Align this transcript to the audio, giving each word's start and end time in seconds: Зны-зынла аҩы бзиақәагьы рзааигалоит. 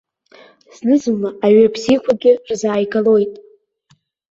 Зны-зынла 0.75 1.29
аҩы 1.45 1.67
бзиақәагьы 1.73 2.31
рзааигалоит. 2.49 3.33